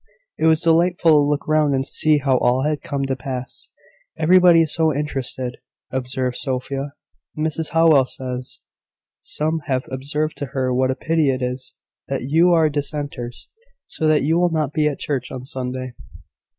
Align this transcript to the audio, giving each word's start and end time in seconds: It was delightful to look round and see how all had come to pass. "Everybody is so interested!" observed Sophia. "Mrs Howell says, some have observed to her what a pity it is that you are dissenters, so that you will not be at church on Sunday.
It 0.39 0.47
was 0.47 0.61
delightful 0.61 1.11
to 1.11 1.29
look 1.29 1.47
round 1.47 1.75
and 1.75 1.85
see 1.85 2.17
how 2.17 2.39
all 2.39 2.63
had 2.63 2.81
come 2.81 3.03
to 3.03 3.15
pass. 3.15 3.69
"Everybody 4.17 4.63
is 4.63 4.73
so 4.73 4.91
interested!" 4.91 5.59
observed 5.91 6.37
Sophia. 6.37 6.95
"Mrs 7.37 7.69
Howell 7.69 8.05
says, 8.05 8.61
some 9.21 9.59
have 9.67 9.85
observed 9.91 10.37
to 10.37 10.45
her 10.57 10.73
what 10.73 10.89
a 10.89 10.95
pity 10.95 11.29
it 11.29 11.43
is 11.43 11.75
that 12.07 12.23
you 12.23 12.49
are 12.51 12.67
dissenters, 12.67 13.49
so 13.85 14.07
that 14.07 14.23
you 14.23 14.39
will 14.39 14.49
not 14.49 14.73
be 14.73 14.87
at 14.87 14.97
church 14.97 15.31
on 15.31 15.45
Sunday. 15.45 15.93